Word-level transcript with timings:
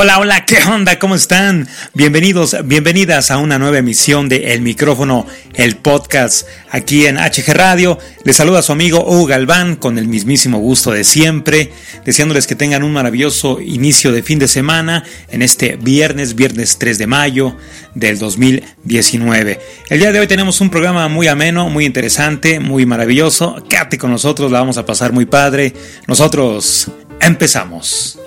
Hola, 0.00 0.20
hola, 0.20 0.44
¿qué 0.44 0.58
onda? 0.62 0.96
¿Cómo 1.00 1.16
están? 1.16 1.66
Bienvenidos, 1.92 2.56
bienvenidas 2.64 3.32
a 3.32 3.38
una 3.38 3.58
nueva 3.58 3.78
emisión 3.78 4.28
de 4.28 4.54
El 4.54 4.60
Micrófono, 4.60 5.26
el 5.54 5.76
podcast 5.76 6.46
aquí 6.70 7.06
en 7.06 7.16
HG 7.16 7.52
Radio. 7.52 7.98
Les 8.22 8.36
saluda 8.36 8.62
su 8.62 8.70
amigo 8.70 9.04
Hugo 9.04 9.26
Galván 9.26 9.74
con 9.74 9.98
el 9.98 10.06
mismísimo 10.06 10.58
gusto 10.58 10.92
de 10.92 11.02
siempre, 11.02 11.72
deseándoles 12.04 12.46
que 12.46 12.54
tengan 12.54 12.84
un 12.84 12.92
maravilloso 12.92 13.60
inicio 13.60 14.12
de 14.12 14.22
fin 14.22 14.38
de 14.38 14.46
semana 14.46 15.02
en 15.32 15.42
este 15.42 15.74
viernes, 15.74 16.36
viernes 16.36 16.78
3 16.78 16.96
de 16.96 17.06
mayo 17.08 17.56
del 17.96 18.20
2019. 18.20 19.58
El 19.90 19.98
día 19.98 20.12
de 20.12 20.20
hoy 20.20 20.28
tenemos 20.28 20.60
un 20.60 20.70
programa 20.70 21.08
muy 21.08 21.26
ameno, 21.26 21.70
muy 21.70 21.84
interesante, 21.84 22.60
muy 22.60 22.86
maravilloso. 22.86 23.64
Quédate 23.68 23.98
con 23.98 24.12
nosotros, 24.12 24.52
la 24.52 24.60
vamos 24.60 24.78
a 24.78 24.86
pasar 24.86 25.12
muy 25.12 25.26
padre. 25.26 25.74
Nosotros 26.06 26.88
empezamos. 27.20 28.20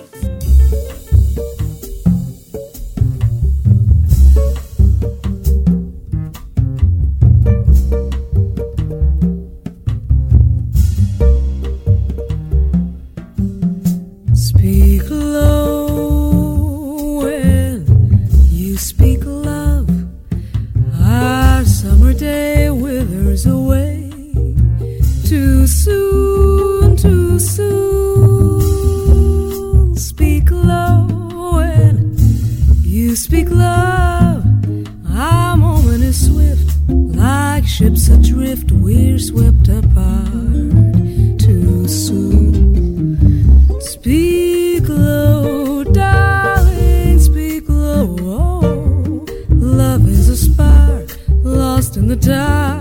die 52.21 52.80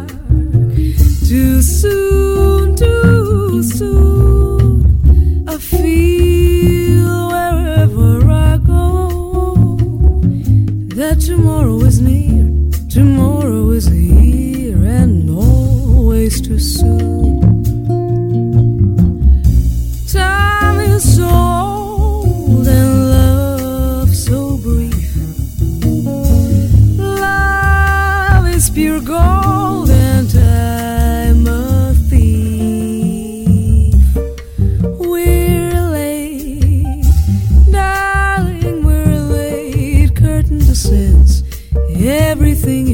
everything 42.31 42.90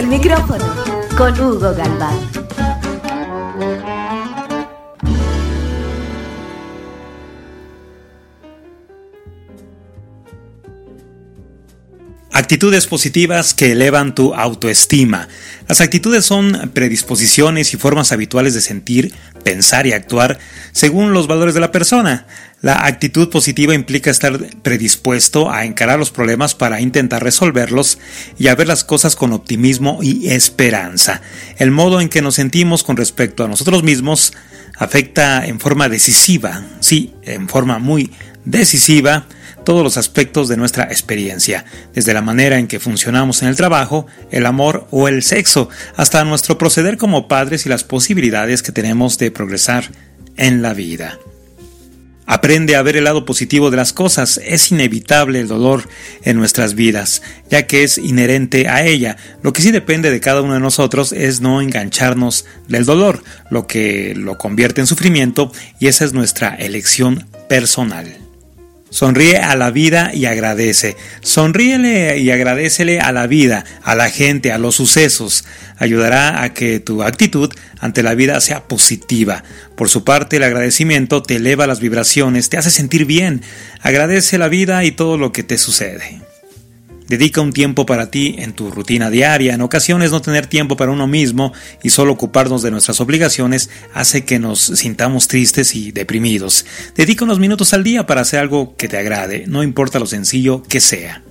el 0.00 0.06
micrófono 0.06 0.64
con 1.14 1.38
Hugo 1.38 1.74
Galván. 1.74 2.18
Actitudes 12.32 12.86
positivas 12.86 13.52
que 13.52 13.72
elevan 13.72 14.14
tu 14.14 14.32
autoestima. 14.32 15.28
Las 15.68 15.82
actitudes 15.82 16.24
son 16.24 16.70
predisposiciones 16.72 17.74
y 17.74 17.76
formas 17.76 18.10
habituales 18.12 18.54
de 18.54 18.62
sentir, 18.62 19.12
pensar 19.44 19.86
y 19.86 19.92
actuar 19.92 20.38
según 20.72 21.12
los 21.12 21.26
valores 21.26 21.52
de 21.52 21.60
la 21.60 21.72
persona. 21.72 22.26
La 22.62 22.84
actitud 22.86 23.30
positiva 23.30 23.74
implica 23.74 24.10
estar 24.10 24.38
predispuesto 24.62 25.50
a 25.50 25.64
encarar 25.64 25.98
los 25.98 26.10
problemas 26.10 26.54
para 26.54 26.82
intentar 26.82 27.22
resolverlos 27.22 27.98
y 28.38 28.48
a 28.48 28.54
ver 28.54 28.68
las 28.68 28.84
cosas 28.84 29.16
con 29.16 29.32
optimismo 29.32 30.00
y 30.02 30.28
esperanza. 30.28 31.22
El 31.56 31.70
modo 31.70 32.02
en 32.02 32.10
que 32.10 32.20
nos 32.20 32.34
sentimos 32.34 32.82
con 32.82 32.98
respecto 32.98 33.44
a 33.44 33.48
nosotros 33.48 33.82
mismos 33.82 34.34
afecta 34.76 35.46
en 35.46 35.58
forma 35.58 35.88
decisiva, 35.88 36.62
sí, 36.80 37.14
en 37.22 37.48
forma 37.48 37.78
muy 37.78 38.12
decisiva, 38.44 39.26
todos 39.64 39.82
los 39.82 39.96
aspectos 39.96 40.48
de 40.48 40.56
nuestra 40.56 40.84
experiencia, 40.84 41.64
desde 41.94 42.14
la 42.14 42.22
manera 42.22 42.58
en 42.58 42.66
que 42.66 42.80
funcionamos 42.80 43.42
en 43.42 43.48
el 43.48 43.56
trabajo, 43.56 44.06
el 44.30 44.44
amor 44.44 44.86
o 44.90 45.08
el 45.08 45.22
sexo, 45.22 45.70
hasta 45.96 46.24
nuestro 46.24 46.58
proceder 46.58 46.98
como 46.98 47.28
padres 47.28 47.64
y 47.64 47.68
las 47.68 47.84
posibilidades 47.84 48.62
que 48.62 48.72
tenemos 48.72 49.18
de 49.18 49.30
progresar 49.30 49.84
en 50.36 50.62
la 50.62 50.74
vida. 50.74 51.18
Aprende 52.32 52.76
a 52.76 52.82
ver 52.82 52.96
el 52.96 53.02
lado 53.02 53.24
positivo 53.24 53.72
de 53.72 53.76
las 53.76 53.92
cosas. 53.92 54.40
Es 54.44 54.70
inevitable 54.70 55.40
el 55.40 55.48
dolor 55.48 55.88
en 56.22 56.36
nuestras 56.36 56.76
vidas, 56.76 57.22
ya 57.50 57.66
que 57.66 57.82
es 57.82 57.98
inherente 57.98 58.68
a 58.68 58.86
ella. 58.86 59.16
Lo 59.42 59.52
que 59.52 59.62
sí 59.62 59.72
depende 59.72 60.12
de 60.12 60.20
cada 60.20 60.40
uno 60.40 60.54
de 60.54 60.60
nosotros 60.60 61.10
es 61.10 61.40
no 61.40 61.60
engancharnos 61.60 62.44
del 62.68 62.84
dolor, 62.84 63.24
lo 63.50 63.66
que 63.66 64.14
lo 64.14 64.38
convierte 64.38 64.80
en 64.80 64.86
sufrimiento 64.86 65.50
y 65.80 65.88
esa 65.88 66.04
es 66.04 66.12
nuestra 66.12 66.54
elección 66.54 67.26
personal. 67.48 68.19
Sonríe 68.90 69.38
a 69.38 69.54
la 69.54 69.70
vida 69.70 70.10
y 70.12 70.26
agradece. 70.26 70.96
Sonríele 71.22 72.18
y 72.18 72.30
agradecele 72.30 73.00
a 73.00 73.12
la 73.12 73.26
vida, 73.28 73.64
a 73.82 73.94
la 73.94 74.10
gente, 74.10 74.52
a 74.52 74.58
los 74.58 74.74
sucesos. 74.74 75.44
Ayudará 75.78 76.42
a 76.42 76.52
que 76.52 76.80
tu 76.80 77.02
actitud 77.02 77.50
ante 77.78 78.02
la 78.02 78.14
vida 78.14 78.40
sea 78.40 78.66
positiva. 78.66 79.44
Por 79.76 79.88
su 79.88 80.04
parte, 80.04 80.36
el 80.36 80.42
agradecimiento 80.42 81.22
te 81.22 81.36
eleva 81.36 81.68
las 81.68 81.80
vibraciones, 81.80 82.50
te 82.50 82.58
hace 82.58 82.70
sentir 82.70 83.06
bien. 83.06 83.42
Agradece 83.80 84.38
la 84.38 84.48
vida 84.48 84.84
y 84.84 84.90
todo 84.90 85.16
lo 85.16 85.32
que 85.32 85.44
te 85.44 85.56
sucede. 85.56 86.19
Dedica 87.10 87.40
un 87.40 87.52
tiempo 87.52 87.86
para 87.86 88.08
ti 88.08 88.36
en 88.38 88.52
tu 88.52 88.70
rutina 88.70 89.10
diaria. 89.10 89.54
En 89.54 89.62
ocasiones 89.62 90.12
no 90.12 90.22
tener 90.22 90.46
tiempo 90.46 90.76
para 90.76 90.92
uno 90.92 91.08
mismo 91.08 91.52
y 91.82 91.90
solo 91.90 92.12
ocuparnos 92.12 92.62
de 92.62 92.70
nuestras 92.70 93.00
obligaciones 93.00 93.68
hace 93.92 94.24
que 94.24 94.38
nos 94.38 94.60
sintamos 94.60 95.26
tristes 95.26 95.74
y 95.74 95.90
deprimidos. 95.90 96.66
Dedica 96.94 97.24
unos 97.24 97.40
minutos 97.40 97.74
al 97.74 97.82
día 97.82 98.06
para 98.06 98.20
hacer 98.20 98.38
algo 98.38 98.76
que 98.76 98.86
te 98.86 98.96
agrade, 98.96 99.42
no 99.48 99.64
importa 99.64 99.98
lo 99.98 100.06
sencillo 100.06 100.62
que 100.62 100.80
sea. 100.80 101.24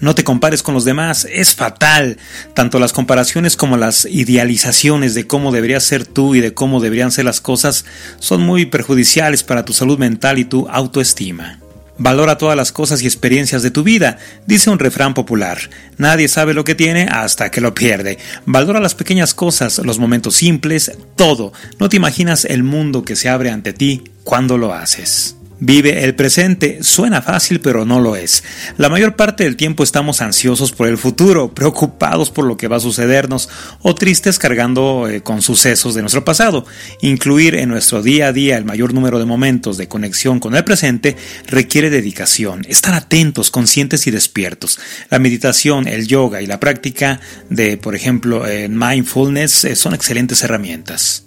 No 0.00 0.14
te 0.14 0.24
compares 0.24 0.62
con 0.62 0.72
los 0.72 0.86
demás, 0.86 1.28
es 1.30 1.54
fatal. 1.54 2.16
Tanto 2.54 2.78
las 2.78 2.94
comparaciones 2.94 3.54
como 3.54 3.76
las 3.76 4.06
idealizaciones 4.06 5.12
de 5.14 5.26
cómo 5.26 5.52
deberías 5.52 5.84
ser 5.84 6.06
tú 6.06 6.34
y 6.34 6.40
de 6.40 6.54
cómo 6.54 6.80
deberían 6.80 7.12
ser 7.12 7.26
las 7.26 7.42
cosas 7.42 7.84
son 8.18 8.40
muy 8.40 8.64
perjudiciales 8.64 9.42
para 9.42 9.66
tu 9.66 9.74
salud 9.74 9.98
mental 9.98 10.38
y 10.38 10.46
tu 10.46 10.66
autoestima. 10.70 11.61
Valora 11.98 12.38
todas 12.38 12.56
las 12.56 12.72
cosas 12.72 13.02
y 13.02 13.06
experiencias 13.06 13.62
de 13.62 13.70
tu 13.70 13.82
vida, 13.82 14.18
dice 14.46 14.70
un 14.70 14.78
refrán 14.78 15.14
popular. 15.14 15.58
Nadie 15.98 16.28
sabe 16.28 16.54
lo 16.54 16.64
que 16.64 16.74
tiene 16.74 17.06
hasta 17.10 17.50
que 17.50 17.60
lo 17.60 17.74
pierde. 17.74 18.18
Valora 18.46 18.80
las 18.80 18.94
pequeñas 18.94 19.34
cosas, 19.34 19.78
los 19.78 19.98
momentos 19.98 20.34
simples, 20.34 20.92
todo. 21.16 21.52
No 21.78 21.88
te 21.88 21.96
imaginas 21.96 22.44
el 22.44 22.62
mundo 22.62 23.04
que 23.04 23.16
se 23.16 23.28
abre 23.28 23.50
ante 23.50 23.72
ti 23.72 24.04
cuando 24.24 24.58
lo 24.58 24.72
haces. 24.72 25.36
Vive 25.64 26.02
el 26.02 26.16
presente. 26.16 26.82
Suena 26.82 27.22
fácil, 27.22 27.60
pero 27.60 27.84
no 27.84 28.00
lo 28.00 28.16
es. 28.16 28.42
La 28.78 28.88
mayor 28.88 29.14
parte 29.14 29.44
del 29.44 29.54
tiempo 29.54 29.84
estamos 29.84 30.20
ansiosos 30.20 30.72
por 30.72 30.88
el 30.88 30.98
futuro, 30.98 31.54
preocupados 31.54 32.32
por 32.32 32.46
lo 32.46 32.56
que 32.56 32.66
va 32.66 32.78
a 32.78 32.80
sucedernos 32.80 33.48
o 33.80 33.94
tristes 33.94 34.40
cargando 34.40 35.06
eh, 35.08 35.22
con 35.22 35.40
sucesos 35.40 35.94
de 35.94 36.00
nuestro 36.00 36.24
pasado. 36.24 36.66
Incluir 37.00 37.54
en 37.54 37.68
nuestro 37.68 38.02
día 38.02 38.26
a 38.26 38.32
día 38.32 38.58
el 38.58 38.64
mayor 38.64 38.92
número 38.92 39.20
de 39.20 39.24
momentos 39.24 39.76
de 39.76 39.86
conexión 39.86 40.40
con 40.40 40.56
el 40.56 40.64
presente 40.64 41.16
requiere 41.46 41.90
dedicación, 41.90 42.66
estar 42.68 42.94
atentos, 42.94 43.52
conscientes 43.52 44.08
y 44.08 44.10
despiertos. 44.10 44.80
La 45.10 45.20
meditación, 45.20 45.86
el 45.86 46.08
yoga 46.08 46.42
y 46.42 46.48
la 46.48 46.58
práctica 46.58 47.20
de, 47.50 47.76
por 47.76 47.94
ejemplo, 47.94 48.48
eh, 48.48 48.68
mindfulness 48.68 49.62
eh, 49.62 49.76
son 49.76 49.94
excelentes 49.94 50.42
herramientas. 50.42 51.22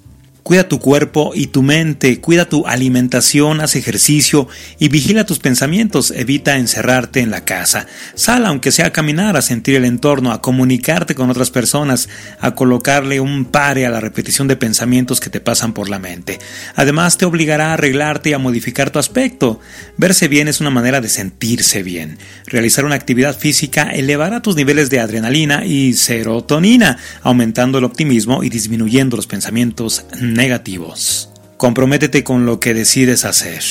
Cuida 0.45 0.69
tu 0.69 0.77
cuerpo 0.77 1.31
y 1.33 1.47
tu 1.47 1.63
mente, 1.63 2.21
cuida 2.21 2.45
tu 2.45 2.67
alimentación, 2.67 3.61
haz 3.61 3.75
ejercicio 3.75 4.47
y 4.77 4.89
vigila 4.89 5.25
tus 5.25 5.39
pensamientos, 5.39 6.11
evita 6.11 6.57
encerrarte 6.57 7.21
en 7.21 7.31
la 7.31 7.43
casa. 7.45 7.87
Sal 8.13 8.45
aunque 8.45 8.71
sea 8.71 8.85
a 8.85 8.93
caminar, 8.93 9.37
a 9.37 9.41
sentir 9.41 9.73
el 9.73 9.85
entorno, 9.85 10.31
a 10.31 10.43
comunicarte 10.43 11.15
con 11.15 11.31
otras 11.31 11.49
personas, 11.49 12.09
a 12.39 12.53
colocarle 12.53 13.19
un 13.19 13.45
pare 13.45 13.87
a 13.87 13.89
la 13.89 13.99
repetición 13.99 14.47
de 14.47 14.55
pensamientos 14.55 15.19
que 15.19 15.31
te 15.31 15.39
pasan 15.39 15.73
por 15.73 15.89
la 15.89 15.97
mente. 15.97 16.37
Además 16.75 17.17
te 17.17 17.25
obligará 17.25 17.71
a 17.71 17.73
arreglarte 17.73 18.29
y 18.29 18.33
a 18.33 18.37
modificar 18.37 18.91
tu 18.91 18.99
aspecto. 18.99 19.59
Verse 19.97 20.27
bien 20.27 20.47
es 20.47 20.61
una 20.61 20.69
manera 20.69 21.01
de 21.01 21.09
sentirse 21.09 21.81
bien. 21.81 22.19
Realizar 22.45 22.85
una 22.85 22.93
actividad 22.93 23.35
física 23.35 23.89
elevará 23.89 24.43
tus 24.43 24.55
niveles 24.55 24.91
de 24.91 24.99
adrenalina 24.99 25.65
y 25.65 25.93
serotonina, 25.93 26.99
aumentando 27.23 27.79
el 27.79 27.83
optimismo 27.83 28.43
y 28.43 28.49
disminuyendo 28.49 29.17
los 29.17 29.25
pensamientos 29.25 30.05
negativos. 30.35 31.29
Comprométete 31.57 32.23
con 32.23 32.45
lo 32.45 32.59
que 32.59 32.73
decides 32.73 33.25
hacer. 33.25 33.63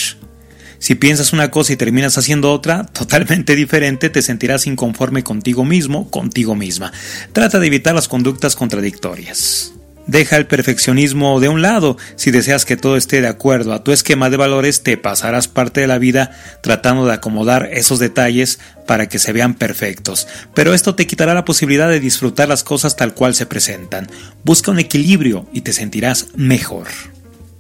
Si 0.79 0.95
piensas 0.95 1.33
una 1.33 1.51
cosa 1.51 1.73
y 1.73 1.77
terminas 1.77 2.19
haciendo 2.19 2.53
otra 2.53 2.87
totalmente 2.87 3.55
diferente, 3.57 4.11
te 4.11 4.23
sentirás 4.23 4.67
inconforme 4.67 5.23
contigo 5.23 5.65
mismo, 5.65 6.11
contigo 6.11 6.55
misma. 6.55 6.93
Trata 7.33 7.59
de 7.61 7.67
evitar 7.67 7.95
las 7.95 8.09
conductas 8.09 8.57
contradictorias. 8.57 9.74
Deja 10.07 10.37
el 10.37 10.47
perfeccionismo 10.47 11.41
de 11.41 11.49
un 11.49 11.63
lado. 11.63 11.97
Si 12.17 12.31
deseas 12.31 12.65
que 12.65 12.77
todo 12.77 12.97
esté 12.97 13.23
de 13.23 13.29
acuerdo 13.29 13.73
a 13.73 13.83
tu 13.83 13.93
esquema 13.93 14.29
de 14.29 14.37
valores, 14.37 14.83
te 14.83 14.99
pasarás 14.99 15.49
parte 15.49 15.81
de 15.81 15.87
la 15.87 15.99
vida 15.99 16.31
tratando 16.63 17.07
de 17.07 17.15
acomodar 17.15 17.71
esos 17.73 17.99
detalles 17.99 18.59
para 18.87 19.09
que 19.09 19.19
se 19.19 19.33
vean 19.33 19.55
perfectos. 19.55 20.29
Pero 20.55 20.75
esto 20.75 20.95
te 20.95 21.07
quitará 21.07 21.33
la 21.33 21.47
posibilidad 21.47 21.89
de 21.89 22.01
disfrutar 22.01 22.49
las 22.49 22.63
cosas 22.63 22.97
tal 22.97 23.15
cual 23.15 23.35
se 23.35 23.47
presentan. 23.47 24.09
Busca 24.45 24.71
un 24.71 24.79
equilibrio 24.79 25.47
y 25.53 25.63
te 25.63 25.73
sentirás 25.73 26.27
mejor. 26.35 26.89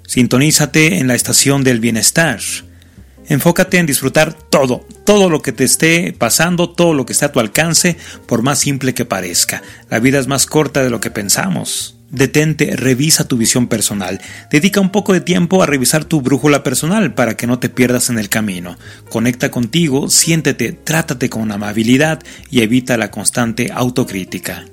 Sintonízate 0.07 0.99
en 0.99 1.09
la 1.09 1.15
estación 1.15 1.65
del 1.65 1.81
bienestar. 1.81 2.41
Enfócate 3.27 3.79
en 3.79 3.87
disfrutar 3.87 4.35
todo, 4.35 4.87
todo 5.07 5.31
lo 5.31 5.41
que 5.41 5.53
te 5.53 5.65
esté 5.65 6.13
pasando, 6.13 6.69
todo 6.69 6.93
lo 6.93 7.07
que 7.07 7.15
esté 7.15 7.25
a 7.25 7.33
tu 7.33 7.41
alcance, 7.41 7.97
por 8.27 8.43
más 8.43 8.59
simple 8.59 8.93
que 8.93 9.07
parezca. 9.07 9.63
La 9.89 9.99
vida 9.99 10.19
es 10.19 10.27
más 10.27 10.45
corta 10.45 10.83
de 10.83 10.91
lo 10.91 11.01
que 11.01 11.11
pensamos. 11.11 11.94
Detente, 12.15 12.77
revisa 12.77 13.27
tu 13.27 13.37
visión 13.37 13.67
personal. 13.67 14.21
Dedica 14.49 14.81
un 14.81 14.91
poco 14.91 15.13
de 15.13 15.21
tiempo 15.21 15.63
a 15.63 15.67
revisar 15.67 16.05
tu 16.05 16.21
brújula 16.21 16.63
personal 16.63 17.13
para 17.13 17.37
que 17.37 17.49
no 17.49 17.59
te 17.59 17.69
pierdas 17.69 18.09
en 18.09 18.21
el 18.21 18.29
camino. 18.29 18.79
Conecta 19.09 19.51
contigo, 19.51 20.09
siéntete, 20.09 20.71
trátate 20.71 21.29
con 21.29 21.51
amabilidad 21.51 22.23
y 22.51 22.63
evita 22.63 22.97
la 22.97 23.11
constante 23.11 23.73
autocrítica. 23.75 24.65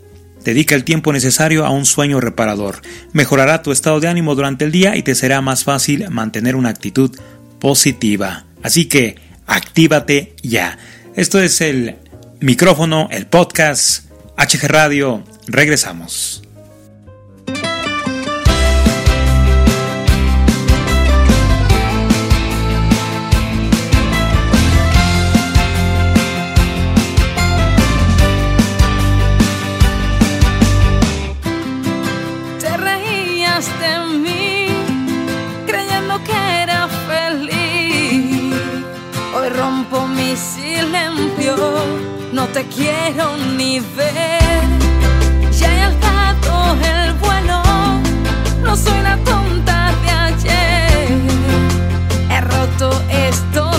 Dedica 0.43 0.75
el 0.75 0.83
tiempo 0.83 1.11
necesario 1.11 1.65
a 1.65 1.71
un 1.71 1.87
sueño 1.87 2.19
reparador. 2.19 2.83
Mejorará 3.11 3.63
tu 3.63 3.71
estado 3.71 3.99
de 3.99 4.07
ánimo 4.07 4.35
durante 4.35 4.65
el 4.65 4.71
día 4.71 4.95
y 4.95 5.01
te 5.01 5.15
será 5.15 5.41
más 5.41 5.63
fácil 5.63 6.11
mantener 6.11 6.55
una 6.55 6.69
actitud 6.69 7.09
positiva. 7.59 8.45
Así 8.61 8.85
que, 8.85 9.15
actívate 9.47 10.35
ya. 10.43 10.77
Esto 11.15 11.41
es 11.41 11.59
el 11.61 11.95
micrófono, 12.39 13.07
el 13.11 13.25
podcast, 13.25 14.05
HG 14.37 14.67
Radio. 14.67 15.23
Regresamos. 15.47 16.43
Te 42.53 42.65
quiero 42.65 43.37
ni 43.57 43.79
ver. 43.79 44.63
Ya 45.57 45.73
he 45.73 45.81
alzado 45.81 46.75
el 46.83 47.13
vuelo, 47.13 47.61
no 48.63 48.75
soy 48.75 49.01
la 49.01 49.17
tonta 49.17 49.93
de 50.03 50.11
ayer. 50.11 51.07
He 52.29 52.41
roto 52.41 52.91
estos 53.09 53.70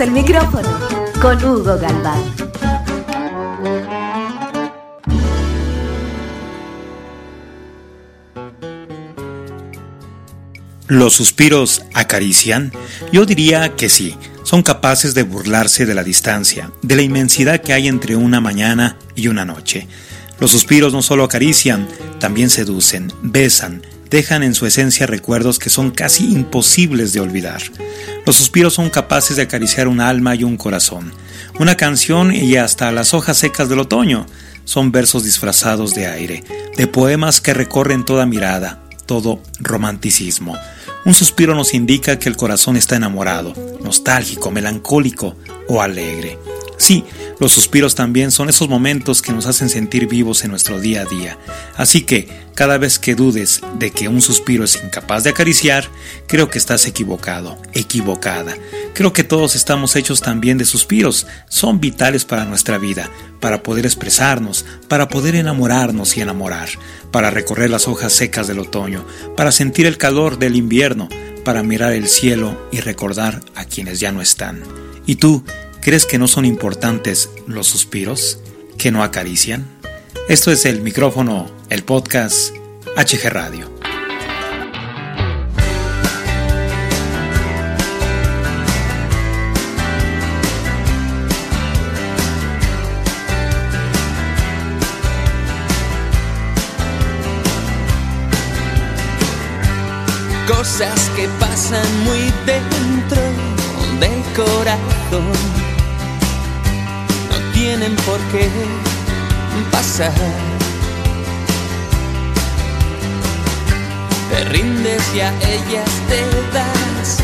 El 0.00 0.12
micrófono 0.12 0.68
con 1.20 1.44
Hugo 1.44 1.76
Galván. 1.76 2.22
¿Los 10.86 11.14
suspiros 11.14 11.82
acarician? 11.94 12.72
Yo 13.12 13.26
diría 13.26 13.74
que 13.74 13.88
sí, 13.88 14.14
son 14.44 14.62
capaces 14.62 15.14
de 15.14 15.24
burlarse 15.24 15.84
de 15.84 15.96
la 15.96 16.04
distancia, 16.04 16.70
de 16.82 16.94
la 16.94 17.02
inmensidad 17.02 17.60
que 17.60 17.72
hay 17.72 17.88
entre 17.88 18.14
una 18.14 18.40
mañana 18.40 18.96
y 19.16 19.26
una 19.26 19.44
noche. 19.44 19.88
Los 20.38 20.52
suspiros 20.52 20.92
no 20.92 21.02
solo 21.02 21.24
acarician, 21.24 21.88
también 22.20 22.50
seducen, 22.50 23.12
besan, 23.20 23.82
dejan 24.10 24.42
en 24.42 24.54
su 24.54 24.66
esencia 24.66 25.06
recuerdos 25.06 25.58
que 25.58 25.70
son 25.70 25.90
casi 25.90 26.32
imposibles 26.32 27.12
de 27.12 27.20
olvidar. 27.20 27.62
Los 28.26 28.36
suspiros 28.36 28.74
son 28.74 28.90
capaces 28.90 29.36
de 29.36 29.42
acariciar 29.42 29.88
un 29.88 30.00
alma 30.00 30.34
y 30.34 30.44
un 30.44 30.56
corazón, 30.56 31.12
una 31.58 31.76
canción 31.76 32.34
y 32.34 32.56
hasta 32.56 32.92
las 32.92 33.14
hojas 33.14 33.38
secas 33.38 33.68
del 33.68 33.80
otoño. 33.80 34.26
Son 34.64 34.92
versos 34.92 35.24
disfrazados 35.24 35.94
de 35.94 36.06
aire, 36.06 36.44
de 36.76 36.86
poemas 36.86 37.40
que 37.40 37.54
recorren 37.54 38.04
toda 38.04 38.26
mirada, 38.26 38.82
todo 39.06 39.42
romanticismo. 39.60 40.56
Un 41.04 41.14
suspiro 41.14 41.54
nos 41.54 41.72
indica 41.72 42.18
que 42.18 42.28
el 42.28 42.36
corazón 42.36 42.76
está 42.76 42.96
enamorado, 42.96 43.54
nostálgico, 43.82 44.50
melancólico 44.50 45.36
o 45.68 45.80
alegre. 45.80 46.38
Sí, 46.78 47.04
los 47.40 47.52
suspiros 47.52 47.96
también 47.96 48.30
son 48.30 48.48
esos 48.48 48.68
momentos 48.68 49.20
que 49.20 49.32
nos 49.32 49.46
hacen 49.46 49.68
sentir 49.68 50.06
vivos 50.06 50.44
en 50.44 50.50
nuestro 50.50 50.80
día 50.80 51.02
a 51.02 51.04
día. 51.04 51.36
Así 51.76 52.02
que, 52.02 52.28
cada 52.54 52.78
vez 52.78 52.98
que 52.98 53.14
dudes 53.14 53.60
de 53.78 53.90
que 53.90 54.08
un 54.08 54.22
suspiro 54.22 54.64
es 54.64 54.80
incapaz 54.82 55.24
de 55.24 55.30
acariciar, 55.30 55.88
creo 56.26 56.50
que 56.50 56.58
estás 56.58 56.86
equivocado, 56.86 57.60
equivocada. 57.72 58.56
Creo 58.94 59.12
que 59.12 59.24
todos 59.24 59.54
estamos 59.54 59.96
hechos 59.96 60.20
también 60.20 60.56
de 60.56 60.64
suspiros, 60.64 61.26
son 61.48 61.80
vitales 61.80 62.24
para 62.24 62.44
nuestra 62.44 62.78
vida, 62.78 63.10
para 63.40 63.62
poder 63.62 63.84
expresarnos, 63.84 64.64
para 64.88 65.08
poder 65.08 65.34
enamorarnos 65.34 66.16
y 66.16 66.20
enamorar, 66.20 66.68
para 67.10 67.30
recorrer 67.30 67.70
las 67.70 67.88
hojas 67.88 68.12
secas 68.12 68.46
del 68.46 68.60
otoño, 68.60 69.04
para 69.36 69.52
sentir 69.52 69.86
el 69.86 69.98
calor 69.98 70.38
del 70.38 70.56
invierno, 70.56 71.08
para 71.44 71.62
mirar 71.62 71.92
el 71.92 72.08
cielo 72.08 72.68
y 72.72 72.80
recordar 72.80 73.40
a 73.54 73.64
quienes 73.64 74.00
ya 74.00 74.12
no 74.12 74.20
están. 74.20 74.62
¿Y 75.06 75.16
tú, 75.16 75.44
crees 75.80 76.06
que 76.06 76.18
no 76.18 76.28
son 76.28 76.44
importantes 76.44 77.30
los 77.46 77.66
suspiros? 77.66 78.38
que 78.78 78.92
no 78.92 79.02
acarician? 79.02 79.66
Esto 80.28 80.52
es 80.52 80.64
el 80.64 80.80
micrófono, 80.80 81.50
el 81.68 81.82
podcast 81.82 82.54
HG 82.96 83.28
Radio. 83.28 83.76
cosas 100.46 101.10
que 101.14 101.28
pasan 101.40 102.04
muy 102.04 102.32
dentro 102.46 103.22
del 104.00 104.22
corazón 104.34 105.67
tienen 107.68 107.96
por 107.96 108.18
qué 108.32 108.48
pasar. 109.70 110.12
Te 114.30 114.44
rindes 114.44 115.02
y 115.14 115.20
a 115.20 115.30
ellas 115.56 115.90
te 116.08 116.20
das, 116.56 117.18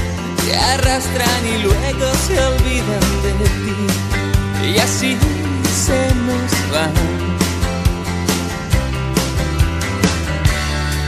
te 0.45 0.55
arrastran 0.73 1.43
y 1.47 1.63
luego 1.63 2.07
se 2.27 2.39
olvidan 2.53 3.07
de 3.25 3.33
ti 3.55 4.69
y 4.69 4.79
así 4.79 5.17
se 5.87 6.01
nos 6.27 6.53
van. 6.73 6.93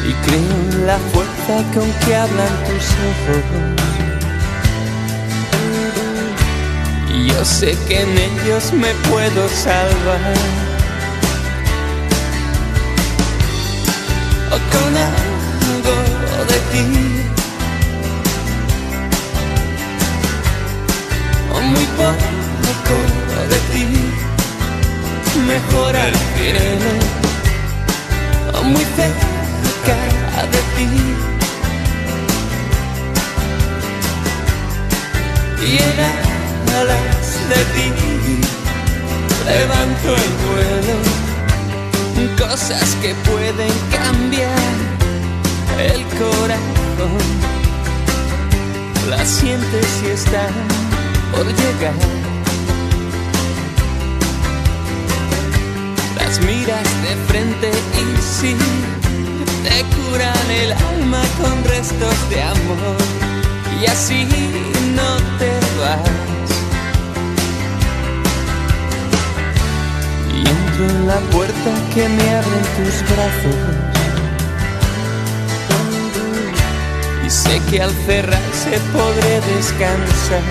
y 0.09 0.13
creo 0.25 0.57
en 0.71 0.87
la 0.87 0.99
fuerza 1.13 1.55
con 1.75 1.91
que 2.03 2.15
hablan 2.15 2.55
tus 2.65 2.87
ojos. 3.11 4.16
Yo 7.25 7.45
sé 7.45 7.77
que 7.89 8.03
en 8.03 8.19
ellos 8.19 8.73
me 8.73 8.93
puedo 9.09 9.49
salvar. 9.49 10.21
O 14.51 14.59
con 14.73 14.97
algo 14.97 15.97
de 16.51 16.59
ti. 16.73 16.85
O 21.55 21.61
muy 21.61 21.87
poco 22.01 22.97
de 23.51 23.59
ti. 23.73 23.85
Mejor 25.47 25.97
al 25.97 26.15
cielo. 26.35 26.91
O 28.59 28.63
muy 28.63 28.85
cerca 28.97 29.97
de 30.53 30.61
ti. 30.77 30.89
Y 35.67 36.26
alas 36.81 37.27
de 37.49 37.61
ti 37.75 37.89
levanto 39.47 40.09
el 40.25 40.33
vuelo. 40.47 40.97
Cosas 42.39 42.97
que 43.03 43.15
pueden 43.31 43.73
cambiar 43.91 44.75
el 45.79 46.03
corazón. 46.21 47.25
Las 49.09 49.29
sientes 49.29 49.89
y 50.05 50.07
están 50.09 50.55
por 51.33 51.47
llegar. 51.47 52.01
Las 56.19 56.41
miras 56.41 56.89
de 57.05 57.15
frente 57.29 57.71
y 58.03 58.07
sí 58.23 58.57
te 59.65 59.85
curan 59.95 60.51
el 60.51 60.73
alma 60.73 61.23
con 61.41 61.65
restos 61.65 62.17
de 62.31 62.43
amor 62.43 62.97
y 63.81 63.87
así 63.87 64.27
no 64.95 65.17
te 65.39 65.51
vas. 65.81 66.56
La 71.07 71.19
puerta 71.31 71.71
que 71.95 72.09
me 72.09 72.35
abren 72.35 72.65
tus 72.77 73.03
brazos. 73.13 73.57
Y 77.25 77.31
sé 77.31 77.61
que 77.71 77.83
al 77.83 77.93
cerrarse 78.07 78.81
podré 78.93 79.41
descansar. 79.55 80.43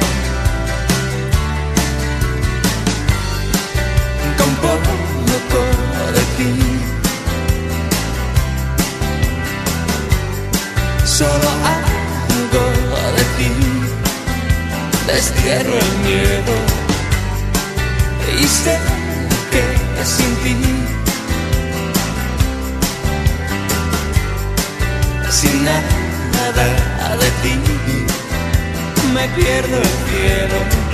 Con 4.38 4.50
poco 4.56 5.62
de 6.14 6.22
ti. 6.38 6.76
solo 11.06 11.50
algo 11.76 12.66
de 13.18 13.24
ti. 13.38 13.52
Destierro 15.08 15.74
el 15.78 15.92
miedo 16.04 16.54
y 18.42 18.44
sé 18.44 18.95
sin 20.06 20.36
ti, 20.44 20.56
sin 25.30 25.66
nada 25.66 26.66
de 27.22 27.30
ti, 27.42 27.54
me 29.14 29.28
pierdo 29.30 29.78
el 29.78 29.94
cielo. 30.08 30.86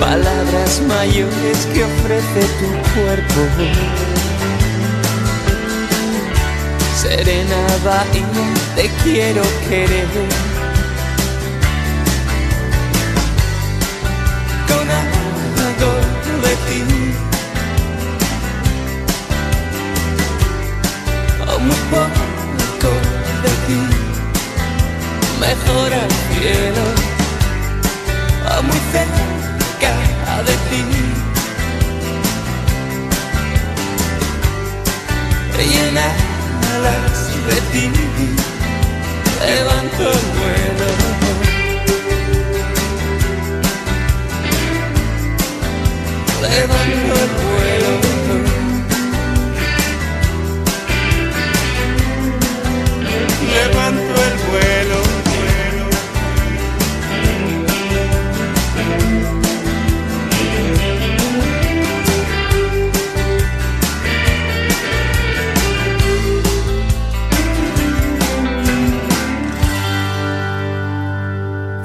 palabras 0.00 0.80
mayores 0.88 1.66
que 1.72 1.84
ofrece 1.84 2.40
tu 2.58 2.68
cuerpo. 2.94 4.09
Serena 7.10 7.66
bahía, 7.84 8.46
te 8.76 8.88
quiero 9.02 9.42
querer. 9.68 10.06
Con 14.68 14.86
algo 15.00 15.92
de 16.44 16.54
ti. 16.66 16.80
O 21.48 21.58
muy 21.58 21.80
poco 21.90 22.90
de 23.42 23.52
ti. 23.66 23.80
Mejor 25.40 25.90
al 25.92 26.12
cielo. 26.30 26.84
O 28.56 28.62
muy 28.62 28.80
cerca 28.92 29.92
de 30.46 30.54
ti. 30.68 30.82
Y 35.60 36.29
en 36.80 36.86
alas 36.86 37.28
de 39.98 40.39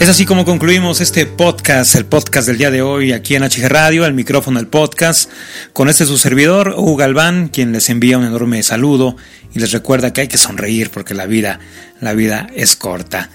Es 0.05 0.09
así 0.09 0.27
como 0.27 0.45
concluimos 0.45 1.01
este 1.01 1.25
podcast, 1.25 1.95
el 1.95 2.05
podcast 2.05 2.47
del 2.47 2.59
día 2.59 2.69
de 2.69 2.83
hoy 2.83 3.11
aquí 3.11 3.33
en 3.33 3.41
HG 3.41 3.67
Radio, 3.67 4.05
el 4.05 4.13
micrófono 4.13 4.59
del 4.59 4.67
podcast, 4.67 5.31
con 5.73 5.89
este 5.89 6.05
su 6.05 6.19
servidor, 6.19 6.75
Hugo 6.77 6.95
Galván, 6.95 7.47
quien 7.47 7.71
les 7.71 7.89
envía 7.89 8.19
un 8.19 8.23
enorme 8.23 8.61
saludo 8.61 9.15
y 9.51 9.57
les 9.57 9.71
recuerda 9.71 10.13
que 10.13 10.21
hay 10.21 10.27
que 10.27 10.37
sonreír 10.37 10.91
porque 10.91 11.15
la 11.15 11.25
vida, 11.25 11.59
la 12.01 12.13
vida 12.13 12.45
es 12.53 12.75
corta. 12.75 13.31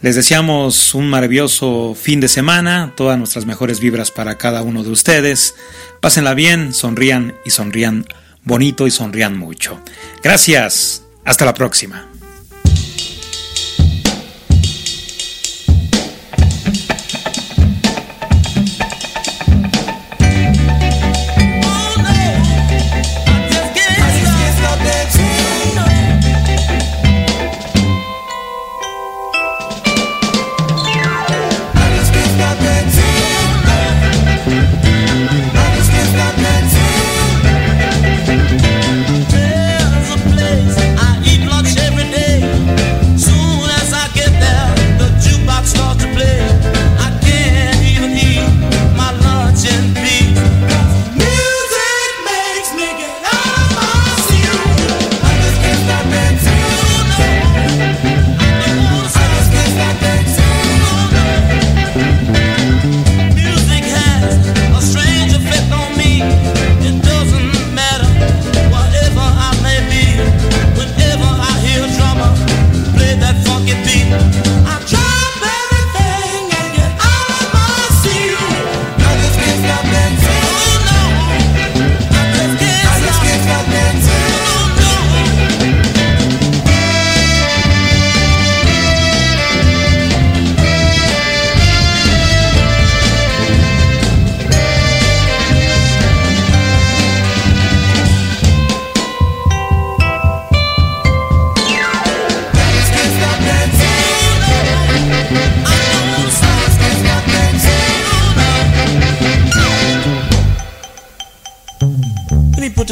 Les 0.00 0.16
deseamos 0.16 0.94
un 0.94 1.10
maravilloso 1.10 1.94
fin 1.94 2.20
de 2.20 2.28
semana, 2.28 2.94
todas 2.96 3.18
nuestras 3.18 3.44
mejores 3.44 3.78
vibras 3.78 4.10
para 4.10 4.38
cada 4.38 4.62
uno 4.62 4.82
de 4.82 4.92
ustedes. 4.92 5.54
Pásenla 6.00 6.32
bien, 6.32 6.72
sonrían 6.72 7.34
y 7.44 7.50
sonrían 7.50 8.06
bonito 8.44 8.86
y 8.86 8.90
sonrían 8.90 9.36
mucho. 9.36 9.78
Gracias, 10.22 11.02
hasta 11.26 11.44
la 11.44 11.52
próxima. 11.52 12.13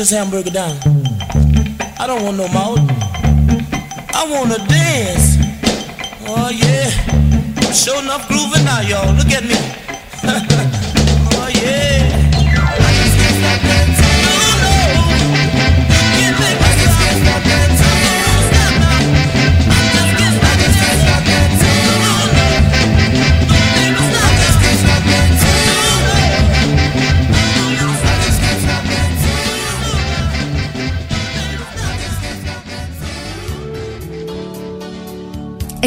This 0.03 0.11
hamburger 0.11 0.51
down. 0.51 0.77
I 1.97 2.09
don't 2.09 2.25
want 2.25 2.37
no 2.37 2.49
mouth. 2.49 2.81
I 4.13 4.27
wanna 4.29 4.59
dance. 4.67 5.37
Oh 6.27 6.51
yeah. 6.51 6.91
I'm 7.65 7.73
Show 7.73 8.01
enough 8.01 8.27
grooving 8.27 8.65
now, 8.65 8.81
y'all. 8.81 9.15
Look 9.15 9.31
at 9.31 9.45
me. 9.45 10.79